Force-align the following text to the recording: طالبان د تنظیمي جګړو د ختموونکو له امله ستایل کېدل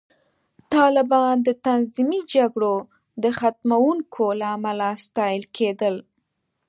طالبان 0.75 1.35
د 1.47 1.49
تنظیمي 1.67 2.21
جګړو 2.33 2.75
د 3.23 3.25
ختموونکو 3.39 4.25
له 4.39 4.47
امله 4.57 4.89
ستایل 5.05 5.43
کېدل 5.57 5.95